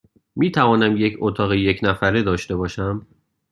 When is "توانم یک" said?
0.51-1.17